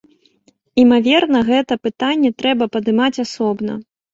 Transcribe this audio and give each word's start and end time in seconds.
Імаверна, 0.83 1.39
гэта 1.51 1.73
пытанне 1.85 2.35
трэба 2.41 2.71
падымаць 2.77 3.15
асобна. 3.29 3.73